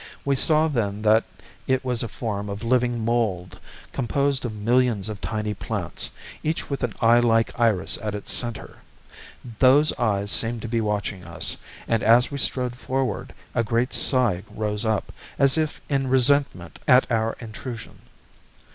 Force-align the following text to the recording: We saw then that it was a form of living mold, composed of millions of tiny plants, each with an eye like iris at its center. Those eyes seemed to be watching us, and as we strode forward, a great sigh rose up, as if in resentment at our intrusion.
We 0.25 0.33
saw 0.35 0.67
then 0.67 1.03
that 1.03 1.25
it 1.67 1.85
was 1.85 2.01
a 2.01 2.07
form 2.07 2.49
of 2.49 2.63
living 2.63 3.05
mold, 3.05 3.59
composed 3.93 4.45
of 4.45 4.55
millions 4.55 5.09
of 5.09 5.21
tiny 5.21 5.53
plants, 5.53 6.09
each 6.41 6.71
with 6.71 6.81
an 6.81 6.95
eye 7.01 7.19
like 7.19 7.51
iris 7.59 7.99
at 8.01 8.15
its 8.15 8.33
center. 8.33 8.77
Those 9.59 9.93
eyes 9.99 10.31
seemed 10.31 10.63
to 10.63 10.67
be 10.67 10.81
watching 10.81 11.23
us, 11.23 11.55
and 11.87 12.01
as 12.01 12.31
we 12.31 12.39
strode 12.39 12.75
forward, 12.75 13.31
a 13.53 13.63
great 13.63 13.93
sigh 13.93 14.41
rose 14.49 14.85
up, 14.85 15.13
as 15.37 15.55
if 15.55 15.79
in 15.87 16.07
resentment 16.07 16.79
at 16.87 17.05
our 17.11 17.37
intrusion. 17.39 17.99